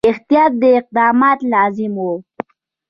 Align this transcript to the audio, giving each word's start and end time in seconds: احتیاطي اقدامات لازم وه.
احتیاطي 0.09 0.69
اقدامات 0.79 1.39
لازم 1.53 1.93
وه. 2.05 2.13